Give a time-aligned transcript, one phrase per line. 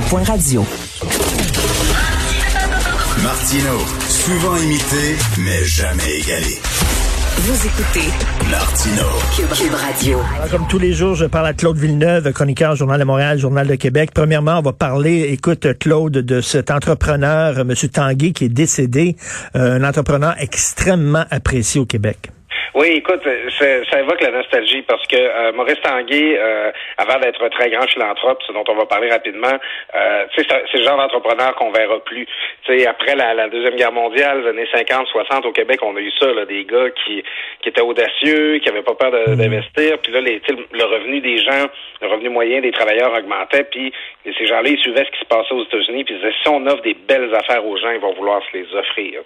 [0.00, 0.64] Point radio.
[3.22, 6.58] Martino, souvent imité, mais jamais égalé.
[7.36, 8.08] Vous écoutez
[8.50, 9.02] Martino.
[9.36, 10.18] Cube, Radio.
[10.36, 13.66] Alors, comme tous les jours, je parle à Claude Villeneuve, chroniqueur Journal de Montréal, Journal
[13.66, 14.12] de Québec.
[14.14, 17.74] Premièrement, on va parler, écoute, Claude, de cet entrepreneur, M.
[17.92, 19.16] Tanguy, qui est décédé,
[19.56, 22.30] euh, un entrepreneur extrêmement apprécié au Québec.
[22.74, 23.20] Oui, écoute,
[23.58, 27.86] ça évoque la nostalgie parce que euh, Maurice Tanguay, euh, avant d'être un très grand
[27.86, 29.58] philanthrope, ce dont on va parler rapidement,
[29.94, 32.26] euh, c'est le genre d'entrepreneur qu'on verra plus.
[32.66, 36.00] sais, après la, la, Deuxième Guerre mondiale, les années 50, 60, au Québec, on a
[36.00, 37.22] eu ça, là, des gars qui,
[37.60, 39.36] qui étaient audacieux, qui avaient pas peur mm-hmm.
[39.36, 41.66] d'investir, puis là, les, le revenu des gens,
[42.00, 43.92] le revenu moyen des travailleurs augmentait, puis
[44.24, 46.64] ces gens-là, ils suivaient ce qui se passait aux États-Unis, puis ils disaient, si on
[46.66, 49.20] offre des belles affaires aux gens, ils vont vouloir se les offrir.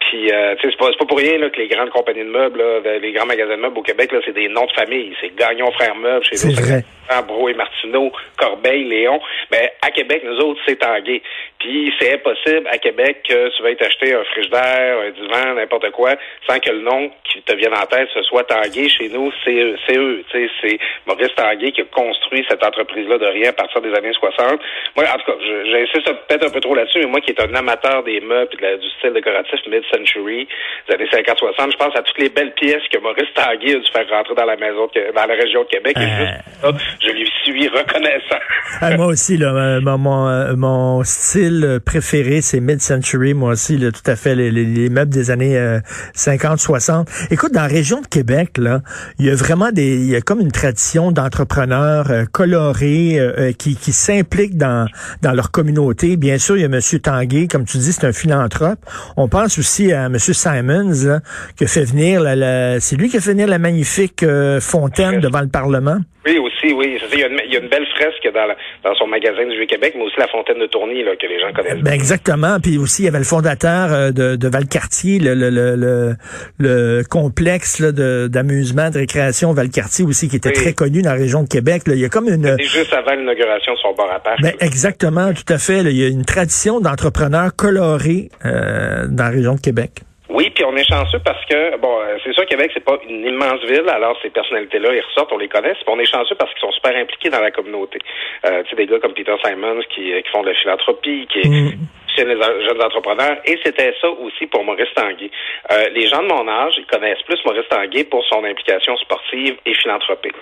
[0.00, 2.62] Puis, euh, c'est pas, pas pour rien là, que les grandes compagnies de meubles,
[3.00, 5.14] les grands magasins de meubles au Québec, là, c'est des noms de famille.
[5.20, 6.36] C'est Gagnon Frères Meubles chez.
[6.36, 6.84] C'est
[7.26, 9.20] Bro et Martineau, Corbeil, Léon.
[9.50, 11.22] Ben, à Québec, nous autres, c'est Tanguay.
[11.58, 16.14] Puis c'est impossible à Québec que tu veuilles t'acheter un frigidaire, un divan, n'importe quoi,
[16.48, 18.88] sans que le nom qui te vienne en tête, ce soit Tanguay.
[18.88, 19.54] Chez nous, c'est
[19.96, 20.24] eux.
[20.32, 24.60] C'est Maurice Tanguay qui a construit cette entreprise-là de rien à partir des années 60.
[24.96, 27.54] Moi, en tout cas, j'insiste peut-être un peu trop là-dessus, mais moi qui est un
[27.54, 30.46] amateur des meubles et du style décoratif mid-century,
[30.88, 33.90] des années 50-60, je pense à toutes les belles pièces que Maurice Tanguay a dû
[33.90, 35.96] faire rentrer dans la maison, dans la région de Québec.
[35.98, 36.72] Et euh.
[37.00, 38.40] Je lui suis reconnaissant.
[38.80, 43.34] Ah, moi aussi, là, euh, mon, euh, mon, style préféré, c'est mid-century.
[43.34, 45.80] Moi aussi, là, tout à fait, les, les, meubles des années
[46.14, 47.06] 50-60.
[47.30, 48.80] Écoute, dans la région de Québec, là,
[49.18, 53.18] il y a vraiment des, il y a comme une tradition d'entrepreneurs colorés
[53.58, 54.88] qui, qui s'impliquent dans,
[55.22, 56.16] dans leur communauté.
[56.16, 56.80] Bien sûr, il y a M.
[57.02, 58.78] Tanguay, comme tu dis, c'est un philanthrope.
[59.16, 60.18] On pense aussi à M.
[60.18, 61.20] Simons,
[61.56, 64.24] qui a fait venir, la, c'est lui qui a fait venir la magnifique
[64.60, 65.98] fontaine devant le Parlement.
[66.26, 66.98] Oui, aussi, oui.
[67.12, 68.48] Il y, a une, il y a une belle fresque dans,
[68.82, 71.52] dans son magasin du Vieux-Québec, mais aussi la fontaine de Tourny, là, que les gens
[71.52, 71.82] connaissent.
[71.82, 72.58] Ben exactement.
[72.62, 76.14] Puis aussi, il y avait le fondateur euh, de, de Valcartier, le, le, le,
[76.58, 81.48] le, complexe d'amusement, de, récréation Valcartier aussi, qui était très connu dans la région de
[81.48, 81.82] Québec.
[81.86, 81.94] Là.
[81.94, 82.56] Il y a comme une...
[82.60, 84.20] Juste avant l'inauguration de son bar à.
[84.40, 85.80] Ben, exactement, tout à fait.
[85.80, 89.90] Il y a une tradition d'entrepreneurs colorés euh, dans la région de Québec.
[90.34, 93.24] Oui, puis on est chanceux parce que, bon, euh, c'est sûr Québec, c'est pas une
[93.24, 96.52] immense ville, alors ces personnalités-là, ils ressortent, on les connaît, puis on est chanceux parce
[96.52, 98.00] qu'ils sont super impliqués dans la communauté.
[98.44, 101.28] Euh, tu sais, des gars comme Peter Simons qui, euh, qui font de la philanthropie,
[101.32, 101.78] qui mm.
[102.18, 105.30] les jeunes entrepreneurs, et c'était ça aussi pour Maurice Tanguay.
[105.70, 109.56] Euh, les gens de mon âge, ils connaissent plus Maurice Tanguay pour son implication sportive
[109.64, 110.34] et philanthropique.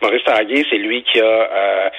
[0.00, 1.90] Maurice Tanguay, c'est lui qui a euh,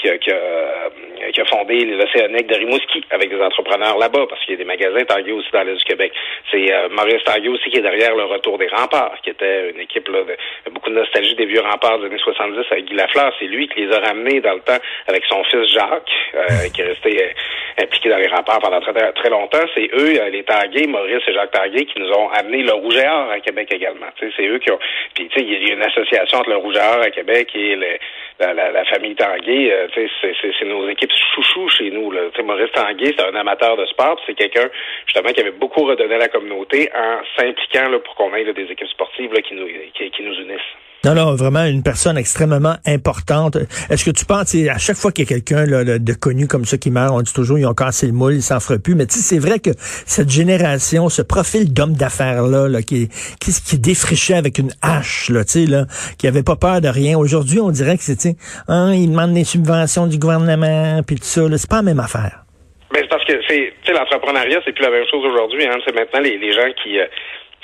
[0.00, 1.09] qui a, qui a, euh, qui a
[1.50, 5.32] fondé l'Océanique de Rimouski avec des entrepreneurs là-bas, parce qu'il y a des magasins Tanguay
[5.32, 6.12] aussi dans l'Est du Québec.
[6.50, 9.80] C'est euh, Maurice Tanguay aussi qui est derrière le retour des remparts, qui était une
[9.80, 13.32] équipe là, de beaucoup de nostalgie des vieux remparts des années 70 avec Guy Lafleur.
[13.38, 14.78] C'est lui qui les a ramenés dans le temps
[15.08, 19.12] avec son fils Jacques, euh, qui est resté euh, impliqué dans les remparts pendant très,
[19.12, 19.64] très longtemps.
[19.74, 23.08] C'est eux, les Tanguay, Maurice et Jacques Tanguay, qui nous ont amené le Rouge et
[23.08, 24.06] Or à Québec également.
[24.18, 24.78] C'est eux qui ont...
[25.14, 27.48] Puis, tu sais, il y a une association entre le Rouge et Or à Québec
[27.54, 27.98] et le,
[28.40, 32.10] la, la, la, famille Tanguay, euh, c'est nos équipes chouchous chez nous.
[32.10, 32.22] Là.
[32.42, 34.68] Maurice Tanguay, c'est un amateur de sport, c'est quelqu'un
[35.06, 38.88] justement qui avait beaucoup redonné à la communauté en s'impliquant pour qu'on ait des équipes
[38.88, 40.89] sportives là, qui, nous, qui nous unissent.
[41.02, 43.56] Non, non, vraiment une personne extrêmement importante.
[43.88, 46.76] Est-ce que tu penses, à chaque fois qu'il y a quelqu'un de connu comme ça
[46.76, 48.94] qui meurt, on dit toujours ils ont cassé le moule, ils s'en feraient plus.
[48.94, 53.08] Mais tu sais, c'est vrai que cette génération, ce profil d'homme d'affaires là, là, qui,
[53.40, 55.86] qui qui défrichait avec une hache, là, tu sais, là,
[56.18, 57.16] qui avait pas peur de rien.
[57.16, 58.36] Aujourd'hui, on dirait que c'est,
[58.68, 61.40] hein, ils demandent des subventions du gouvernement, puis tout ça.
[61.56, 62.44] C'est pas la même affaire.
[62.92, 65.64] Mais c'est parce que c'est, l'entrepreneuriat, c'est plus la même chose aujourd'hui.
[65.64, 65.78] Hein.
[65.86, 67.06] C'est maintenant les, les gens qui euh,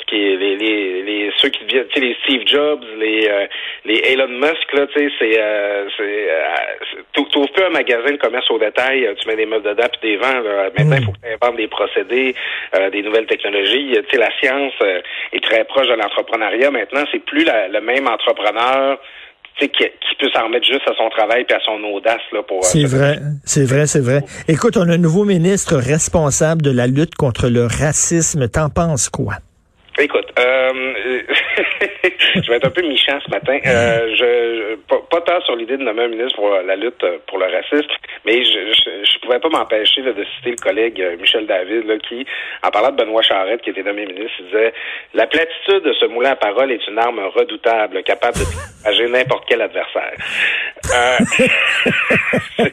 [0.06, 3.46] qui les, les, les ceux qui viennent, tu sais, les Steve Jobs, les euh,
[3.84, 7.22] les Elon Musk là, tu sais, c'est euh, c'est euh, tu
[7.52, 10.16] plus un magasin de commerce au détail, euh, tu mets des meubles dedans puis des
[10.16, 10.40] vents.
[10.40, 10.70] Là.
[10.76, 12.34] Maintenant, il faut que tu inventes des procédés,
[12.74, 13.92] euh, des nouvelles technologies.
[13.92, 14.74] Tu sais, la science
[15.32, 16.70] est très proche de l'entrepreneuriat.
[16.70, 18.98] Maintenant, c'est plus le même entrepreneur
[19.58, 22.62] qui, qui peut s'en remettre juste à son travail et à son audace là pour.
[22.64, 24.20] C'est vrai, c'est vrai, c'est vrai.
[24.48, 28.48] Écoute, on a un nouveau ministre responsable de la lutte contre le racisme.
[28.48, 29.34] T'en penses quoi?
[29.98, 30.72] Écoute, euh,
[32.34, 33.58] je vais être un peu méchant ce matin.
[33.66, 37.38] Euh, je, pas, pas tant sur l'idée de nommer un ministre pour la lutte pour
[37.38, 37.88] le racisme,
[38.26, 42.26] mais je, je, pouvais pas m'empêcher de citer le collègue euh, Michel David, là, qui,
[42.62, 44.74] en parlant de Benoît Charette, qui était nommé ministre, disait
[45.14, 48.44] La platitude de ce moulin à parole est une arme redoutable, capable de
[48.84, 50.14] dégager n'importe quel adversaire.
[50.94, 51.16] Euh,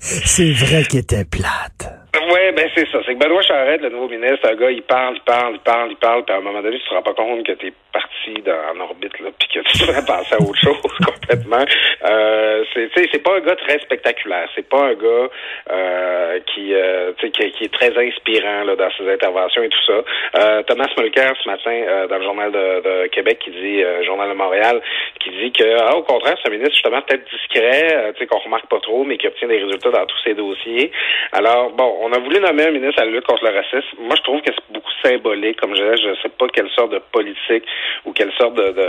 [0.00, 2.01] C'est vrai qu'il était plate.
[2.14, 2.98] Oui, ben c'est ça.
[3.06, 5.90] C'est que Benoît Charette, le nouveau ministre, un gars, il parle, il parle, il parle,
[5.92, 8.42] il parle, puis à un moment donné, tu te rends pas compte que t'es parti
[8.44, 10.76] dans, en orbite, là, puis que tu devrais penser à autre chose
[11.06, 11.64] complètement.
[12.04, 14.46] Euh, c'est, c'est pas un gars très spectaculaire.
[14.54, 15.28] C'est pas un gars
[15.70, 20.04] euh, qui, euh, qui, qui est très inspirant là, dans ses interventions et tout ça.
[20.38, 24.04] Euh, Thomas Mulcair, ce matin, euh, dans le Journal de, de Québec, qui dit, euh,
[24.04, 24.82] Journal de Montréal,
[25.18, 28.26] qui dit que, ah, au contraire, c'est un ministre justement peut-être discret, euh, tu sais,
[28.26, 30.92] qu'on remarque pas trop, mais qui obtient des résultats dans tous ses dossiers.
[31.32, 33.96] Alors, bon, on a voulu nommer un ministre à la lutte contre le racisme.
[34.02, 35.60] Moi, je trouve que c'est beaucoup symbolique.
[35.60, 37.62] Comme je disais, je sais pas quelle sorte de politique
[38.04, 38.88] ou quelle sorte de, de,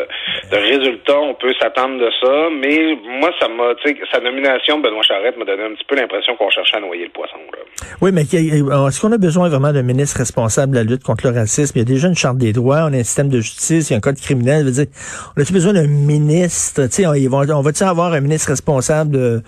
[0.51, 3.73] de résultat on peut s'attendre de ça, mais moi, ça m'a,
[4.11, 7.11] sa nomination, Benoît Charette, m'a donné un petit peu l'impression qu'on cherchait à noyer le
[7.11, 7.37] poisson.
[7.51, 7.59] Là.
[8.01, 11.37] Oui, mais est-ce qu'on a besoin vraiment d'un ministre responsable de la lutte contre le
[11.37, 11.77] racisme?
[11.77, 13.93] Il y a déjà une charte des droits, on a un système de justice, il
[13.93, 14.61] y a un code criminel.
[14.61, 14.93] Je veux dire,
[15.37, 16.83] on a-tu besoin d'un ministre?
[16.87, 19.41] Tu sais, on, on va-tu avoir un ministre responsable de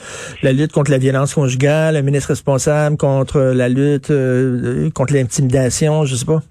[0.43, 6.05] la lutte contre la violence conjugale, un ministre responsable contre la lutte euh, contre l'intimidation,
[6.05, 6.41] je sais pas?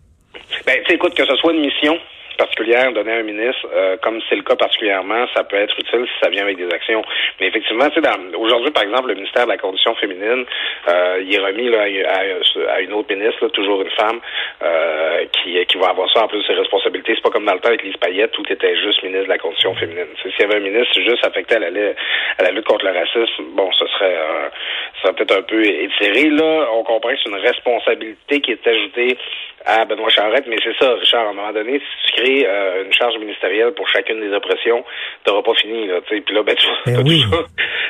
[0.66, 1.96] Ben, écoute, que ce soit une mission
[2.36, 6.06] particulière donnée à un ministre, euh, comme c'est le cas particulièrement, ça peut être utile
[6.06, 7.02] si ça vient avec des actions.
[7.40, 7.88] Mais effectivement,
[8.38, 10.44] aujourd'hui, par exemple, le ministère de la Condition féminine,
[10.88, 14.20] euh, il est remis à, une autre ministre, toujours une femme,
[14.62, 17.14] euh, qui, qui va avoir ça en plus de ses responsabilités.
[17.14, 19.38] C'est pas comme dans le temps avec Lise Payette, tout était juste ministre de la
[19.38, 20.06] Condition féminine.
[20.22, 23.44] S'il y avait un ministre juste affecté à la, à la lutte contre le racisme,
[23.54, 24.16] bon, ce serait,
[25.02, 26.30] ça peut-être un peu étiré.
[26.30, 29.16] Là, on comprend que c'est une responsabilité qui est ajoutée
[29.64, 32.92] à Benoît Charette, mais c'est ça, Richard, à un moment donné, si tu euh, une
[32.92, 34.84] charge ministérielle pour chacune des oppressions,
[35.24, 36.20] t'auras pas fini, là, tu sais.
[36.20, 37.22] Puis là, ben, tu ben as, oui.
[37.22, 37.44] toujours,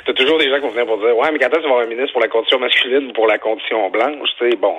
[0.06, 1.82] as toujours des gens qui vont venir pour dire, ouais, mais quand est-ce qu'on va
[1.82, 4.74] avoir un ministre pour la condition masculine ou pour la condition blanche, tu sais, bon,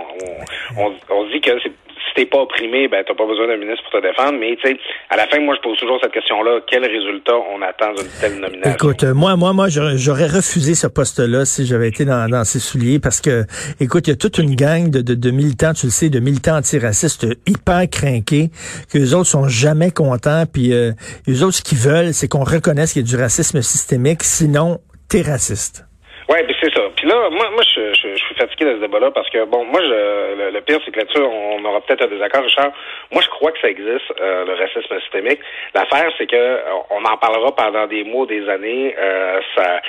[0.77, 1.71] on, on, on se dit que c'est
[2.15, 4.37] t'es pas opprimé, ben t'as pas besoin d'un ministre pour te défendre.
[4.39, 4.77] Mais tu sais,
[5.09, 8.39] à la fin, moi, je pose toujours cette question-là quel résultat on attend d'une telle
[8.39, 8.73] nomination?
[8.73, 12.59] Écoute, euh, moi, moi, moi, j'aurais refusé ce poste-là si j'avais été dans, dans ses
[12.59, 13.43] souliers, parce que,
[13.79, 16.19] écoute, il y a toute une gang de, de, de militants, tu le sais, de
[16.19, 18.49] militants antiracistes hyper craqués,
[18.91, 20.91] que les autres sont jamais contents, puis euh,
[21.27, 24.79] les autres, ce qu'ils veulent, c'est qu'on reconnaisse qu'il y a du racisme systémique, sinon,
[25.09, 25.85] t'es raciste.
[26.29, 26.81] Oui, puis c'est ça.
[27.05, 29.63] Puis là, moi, moi je, je, je suis fatigué de ce débat-là parce que, bon,
[29.65, 32.71] moi, je, le, pire, c'est que là-dessus, on aura peut-être un désaccord, Richard.
[33.11, 35.39] Moi, je crois que ça existe, euh, le racisme systémique.
[35.75, 36.59] L'affaire, c'est que
[36.89, 38.95] on en parlera pendant des mois, des années.
[38.97, 39.81] Euh, ça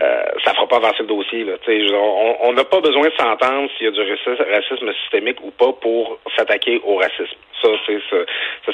[0.00, 1.44] euh, ça fera pas avancer le dossier.
[1.44, 1.54] Là.
[2.42, 4.00] on n'a pas besoin de s'entendre s'il y a du
[4.52, 7.36] racisme systémique ou pas pour s'attaquer au racisme.
[7.62, 8.16] Ça, c'est ça,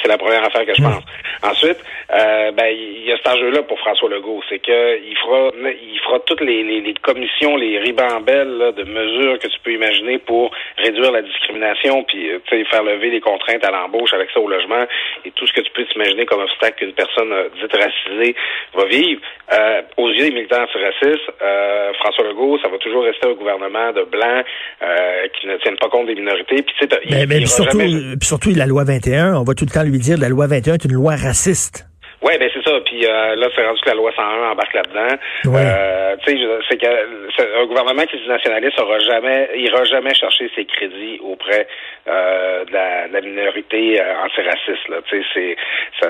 [0.00, 1.04] c'est la première affaire que je pense.
[1.42, 1.78] Ensuite,
[2.12, 5.98] euh, ben il y a cet enjeu-là pour François Legault, c'est que il fera il
[6.00, 10.18] fera toutes les, les, les commissions, les ribambelles là, de mesures que tu peux imaginer
[10.18, 12.38] pour réduire la discrimination, puis euh,
[12.70, 14.84] faire lever les contraintes à l'embauche avec ça au logement
[15.24, 18.34] et tout ce que tu peux t'imaginer comme obstacle qu'une personne euh, dite racisée
[18.74, 19.20] va vivre.
[19.52, 23.92] Euh, aux yeux des militants antiracistes, euh, François Legault, ça va toujours rester un gouvernement
[23.92, 24.44] de blancs
[24.82, 26.62] euh, qui ne tiennent pas compte des minorités.
[26.62, 28.16] Puis, mais, mais surtout, jamais...
[28.18, 30.74] puis surtout, la loi 21, on va tout le temps lui dire la loi 21
[30.74, 31.86] est une loi raciste.
[32.22, 32.78] Oui, ben c'est ça.
[32.84, 35.16] Puis euh, là, c'est rendu que la loi 101 embarque là-dedans.
[35.46, 35.62] Ouais.
[35.64, 40.50] Euh, tu sais, c'est que un gouvernement qui est nationaliste aura jamais, ira jamais chercher
[40.54, 41.66] ses crédits auprès
[42.08, 44.88] euh, de, la, de la minorité euh, antiraciste.
[44.88, 45.56] Là, tu sais, c'est
[46.00, 46.08] ça,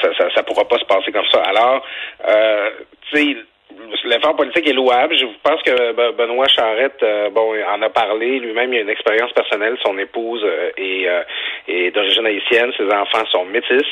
[0.00, 1.42] ça, ça, ça, pourra pas se passer comme ça.
[1.42, 1.84] Alors,
[2.28, 2.70] euh,
[3.10, 3.36] tu sais
[4.04, 5.16] l'effort politique est louable.
[5.16, 8.38] Je pense que Benoît Charette, euh, bon, en a parlé.
[8.38, 9.76] Lui-même, il a une expérience personnelle.
[9.84, 11.22] Son épouse euh, est, euh,
[11.68, 12.72] est d'origine haïtienne.
[12.76, 13.86] Ses enfants sont métis.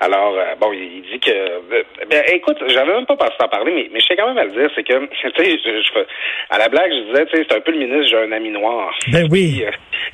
[0.00, 1.60] Alors, bon, il, dit que...
[2.08, 4.44] ben, écoute, j'avais même pas pensé t'en parler, mais, mais je sais quand même à
[4.44, 4.70] le dire.
[4.74, 5.58] C'est que, tu sais,
[6.50, 8.50] à la blague, je disais, tu sais, c'est un peu le ministre, j'ai un ami
[8.50, 8.92] noir.
[9.12, 9.64] Ben oui.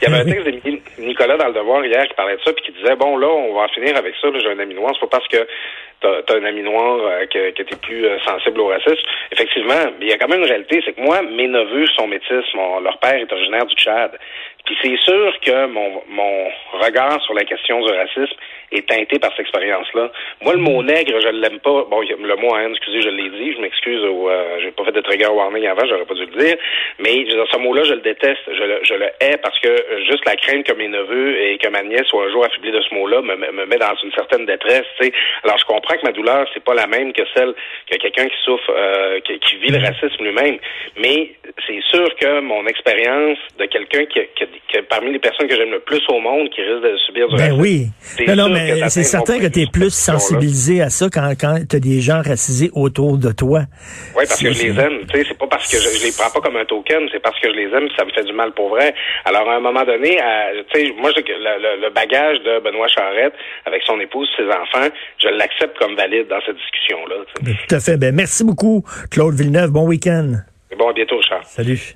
[0.00, 2.52] Il y avait un texte de Nicolas dans le Devoir hier qui parlait de ça,
[2.52, 4.28] puis qui disait, bon, là, on va en finir avec ça.
[4.38, 4.92] J'ai un ami noir.
[4.94, 5.46] C'est pas parce que
[6.00, 9.02] t'as un ami noir euh, que, que t'es plus euh, sensible au racisme.
[9.32, 12.44] Effectivement, il y a quand même une réalité, c'est que moi, mes neveux sont métis,
[12.54, 14.18] mon, leur père est originaire du Tchad.
[14.70, 16.48] Puis c'est sûr que mon, mon
[16.80, 18.36] regard sur la question du racisme
[18.70, 20.12] est teinté par cette expérience-là.
[20.42, 21.86] Moi, le mot nègre, je l'aime pas.
[21.90, 25.00] Bon, le mot haine, excusez, je l'ai dit, je m'excuse, euh, j'ai pas fait de
[25.00, 26.56] trigger warning avant, j'aurais pas dû le dire.
[27.00, 29.74] Mais ce mot-là, je le déteste, je le, je le hais parce que
[30.08, 32.80] juste la crainte que mes neveux et que ma nièce soient un jour affublés de
[32.80, 34.86] ce mot-là me, me met dans une certaine détresse.
[35.42, 37.54] Alors, je comprends que ma douleur, c'est pas la même que celle
[37.90, 40.00] que quelqu'un qui souffre, euh, qui, qui, vit le mm-hmm.
[40.00, 40.58] racisme lui-même.
[40.96, 41.32] Mais
[41.66, 45.70] c'est sûr que mon expérience de quelqu'un qui, qui, que parmi les personnes que j'aime
[45.70, 47.60] le plus au monde qui risquent de subir du ben racisme.
[47.60, 47.86] oui.
[48.26, 51.76] Non, non, mais c'est certain que tu es plus sensibilisé à ça quand, quand tu
[51.76, 53.62] as des gens racisés autour de toi.
[54.16, 55.00] Oui, parce que je les aime.
[55.08, 57.20] Tu sais, c'est pas parce que je, je, les prends pas comme un token, c'est
[57.20, 58.94] parce que je les aime, ça me fait du mal pour vrai.
[59.24, 60.18] Alors, à un moment donné,
[60.72, 63.34] tu sais, moi, le, le, le, bagage de Benoît Charette
[63.66, 64.88] avec son épouse, ses enfants,
[65.18, 67.16] je l'accepte comme valide dans cette discussion-là.
[67.68, 67.96] Tout à fait.
[67.96, 69.70] Ben, merci beaucoup, Claude Villeneuve.
[69.70, 70.32] Bon week-end.
[70.78, 71.44] Bon, à bientôt, Charles.
[71.44, 71.94] Salut.